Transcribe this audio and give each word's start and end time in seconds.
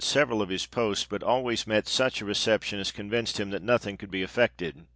55 0.01 0.09
several 0.11 0.41
of 0.41 0.49
his 0.49 0.65
posts, 0.65 1.05
but 1.07 1.21
always 1.21 1.67
met 1.67 1.87
such 1.87 2.21
a 2.21 2.25
reception, 2.25 2.79
as 2.79 2.91
convinced 2.91 3.39
him 3.39 3.51
that 3.51 3.61
nothing 3.61 3.97
could 3.97 4.09
be 4.09 4.23
effected. 4.23 4.87